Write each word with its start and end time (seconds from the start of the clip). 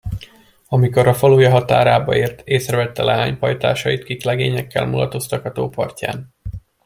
Amikor 0.67 1.07
a 1.07 1.13
faluja 1.13 1.49
határába 1.49 2.15
ért, 2.15 2.41
észrevette 2.47 3.03
leánypajtásait, 3.03 4.03
kik 4.03 4.23
legényekkel 4.23 4.85
mulatoztak 4.85 5.45
a 5.45 5.51
tó 5.51 5.69
partján. 5.69 6.33